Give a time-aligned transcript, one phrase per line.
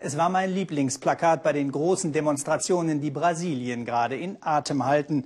[0.00, 5.24] Es war mein Lieblingsplakat bei den großen Demonstrationen, die Brasilien gerade in Atem halten.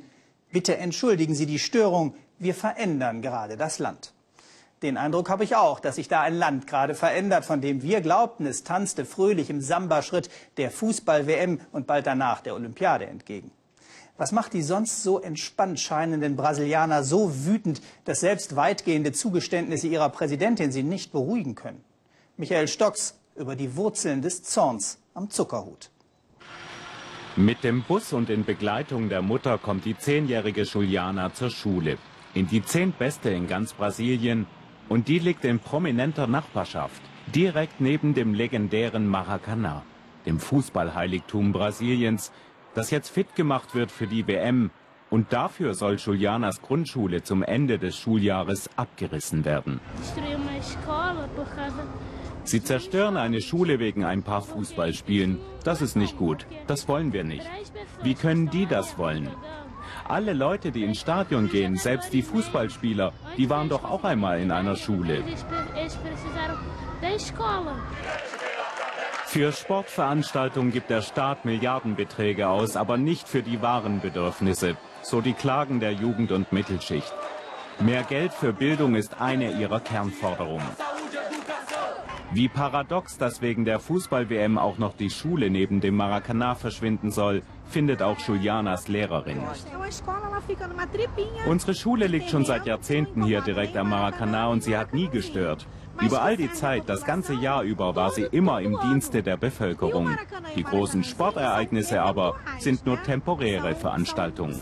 [0.50, 4.14] Bitte entschuldigen Sie die Störung, wir verändern gerade das Land.
[4.80, 8.00] Den Eindruck habe ich auch, dass sich da ein Land gerade verändert, von dem wir
[8.00, 13.50] glaubten, es tanzte fröhlich im Samba-Schritt der Fußball-WM und bald danach der Olympiade entgegen.
[14.16, 20.08] Was macht die sonst so entspannt scheinenden Brasilianer so wütend, dass selbst weitgehende Zugeständnisse ihrer
[20.08, 21.84] Präsidentin sie nicht beruhigen können?
[22.38, 25.90] Michael Stocks über die Wurzeln des Zorns am Zuckerhut.
[27.36, 31.96] Mit dem Bus und in Begleitung der Mutter kommt die zehnjährige Juliana zur Schule.
[32.34, 34.46] In die zehntbeste in ganz Brasilien.
[34.88, 37.00] Und die liegt in prominenter Nachbarschaft.
[37.34, 39.82] Direkt neben dem legendären Maracanã,
[40.26, 42.32] dem Fußballheiligtum Brasiliens,
[42.74, 44.70] das jetzt fit gemacht wird für die WM.
[45.08, 49.80] Und dafür soll Julianas Grundschule zum Ende des Schuljahres abgerissen werden.
[52.44, 55.38] Sie zerstören eine Schule wegen ein paar Fußballspielen.
[55.64, 56.46] Das ist nicht gut.
[56.66, 57.48] Das wollen wir nicht.
[58.02, 59.28] Wie können die das wollen?
[60.08, 64.50] Alle Leute, die ins Stadion gehen, selbst die Fußballspieler, die waren doch auch einmal in
[64.50, 65.22] einer Schule.
[69.26, 74.76] Für Sportveranstaltungen gibt der Staat Milliardenbeträge aus, aber nicht für die wahren Bedürfnisse.
[75.02, 77.12] So die Klagen der Jugend- und Mittelschicht.
[77.80, 80.66] Mehr Geld für Bildung ist eine ihrer Kernforderungen.
[82.34, 87.42] Wie paradox, dass wegen der Fußball-WM auch noch die Schule neben dem Maracanã verschwinden soll,
[87.68, 89.36] findet auch Julianas Lehrerin.
[91.46, 95.66] Unsere Schule liegt schon seit Jahrzehnten hier direkt am Maracanã und sie hat nie gestört.
[96.00, 100.16] Über all die Zeit, das ganze Jahr über, war sie immer im Dienste der Bevölkerung.
[100.56, 104.58] Die großen Sportereignisse aber sind nur temporäre Veranstaltungen.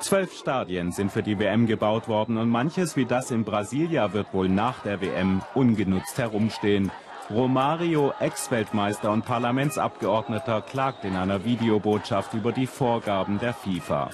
[0.00, 4.32] Zwölf Stadien sind für die WM gebaut worden und manches wie das in Brasilia wird
[4.32, 6.90] wohl nach der WM ungenutzt herumstehen.
[7.30, 14.10] Romario, Ex-Weltmeister und Parlamentsabgeordneter, klagt in einer Videobotschaft über die Vorgaben der FIFA.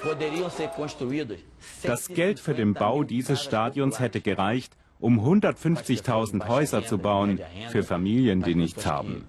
[1.83, 7.83] Das Geld für den Bau dieses Stadions hätte gereicht, um 150.000 Häuser zu bauen für
[7.83, 9.27] Familien, die nichts haben.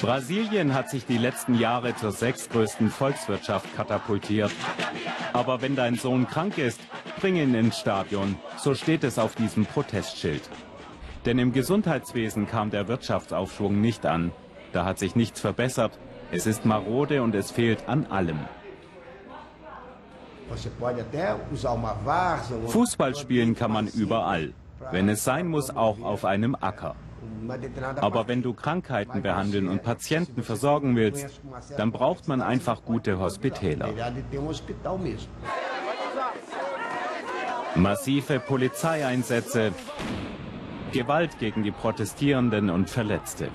[0.00, 4.52] Brasilien hat sich die letzten Jahre zur sechstgrößten Volkswirtschaft katapultiert.
[5.32, 6.80] Aber wenn dein Sohn krank ist,
[7.16, 8.36] bring ihn ins Stadion.
[8.58, 10.48] So steht es auf diesem Protestschild.
[11.24, 14.32] Denn im Gesundheitswesen kam der Wirtschaftsaufschwung nicht an.
[14.72, 15.98] Da hat sich nichts verbessert.
[16.30, 18.38] Es ist marode und es fehlt an allem.
[22.68, 24.52] Fußball spielen kann man überall.
[24.92, 26.94] Wenn es sein muss, auch auf einem Acker.
[27.96, 31.40] Aber wenn du Krankheiten behandeln und Patienten versorgen willst,
[31.76, 33.88] dann braucht man einfach gute Hospitäler.
[37.76, 39.72] Massive Polizeieinsätze,
[40.92, 43.48] Gewalt gegen die Protestierenden und Verletzte.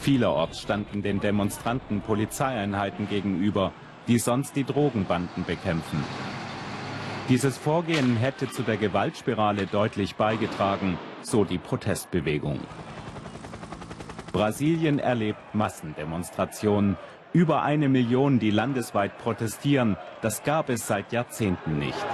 [0.00, 3.72] Vielerorts standen den Demonstranten Polizeieinheiten gegenüber,
[4.08, 6.02] die sonst die Drogenbanden bekämpfen.
[7.28, 12.58] Dieses Vorgehen hätte zu der Gewaltspirale deutlich beigetragen, so die Protestbewegung.
[14.32, 16.96] Brasilien erlebt Massendemonstrationen.
[17.32, 19.96] Über eine Million, die landesweit protestieren.
[20.20, 22.06] Das gab es seit Jahrzehnten nicht.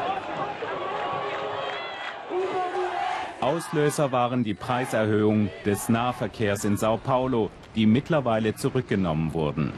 [3.45, 9.71] Auslöser waren die Preiserhöhungen des Nahverkehrs in Sao Paulo, die mittlerweile zurückgenommen wurden.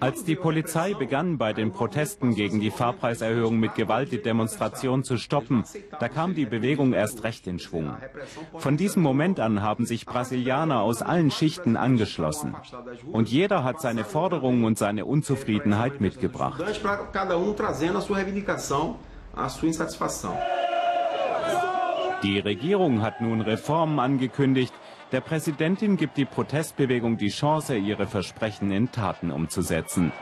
[0.00, 5.18] Als die Polizei begann, bei den Protesten gegen die Fahrpreiserhöhung mit Gewalt die Demonstration zu
[5.18, 5.62] stoppen,
[6.00, 7.94] da kam die Bewegung erst recht in Schwung.
[8.56, 12.56] Von diesem Moment an haben sich Brasilianer aus allen Schichten angeschlossen.
[13.12, 16.60] Und jeder hat seine Forderungen und seine Unzufriedenheit mitgebracht.
[22.22, 24.72] Die Regierung hat nun Reformen angekündigt,
[25.12, 30.12] der Präsidentin gibt die Protestbewegung die Chance, ihre Versprechen in Taten umzusetzen.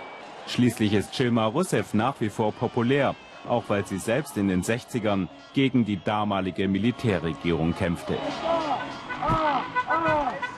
[0.47, 3.15] Schließlich ist Dilma Rousseff nach wie vor populär,
[3.49, 8.19] auch weil sie selbst in den 60ern gegen die damalige Militärregierung kämpfte.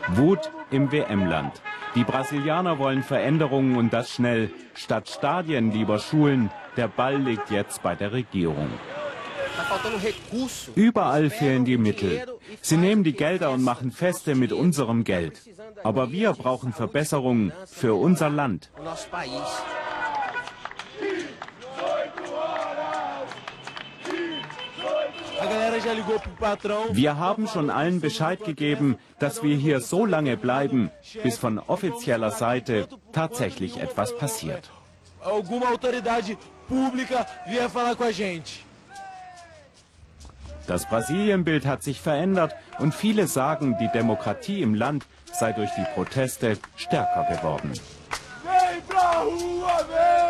[0.09, 1.61] Wut im WM-Land.
[1.97, 4.51] Die Brasilianer wollen Veränderungen und das schnell.
[4.75, 6.51] Statt Stadien lieber Schulen.
[6.77, 8.69] Der Ball liegt jetzt bei der Regierung.
[10.75, 12.27] Überall fehlen die Mittel.
[12.61, 15.41] Sie nehmen die Gelder und machen Feste mit unserem Geld.
[15.83, 18.71] Aber wir brauchen Verbesserungen für unser Land.
[26.91, 30.91] Wir haben schon allen Bescheid gegeben, dass wir hier so lange bleiben,
[31.23, 34.71] bis von offizieller Seite tatsächlich etwas passiert.
[40.67, 45.87] Das Brasilienbild hat sich verändert und viele sagen, die Demokratie im Land sei durch die
[45.95, 47.73] Proteste stärker geworden.
[48.43, 50.26] Vem pra rua, vem!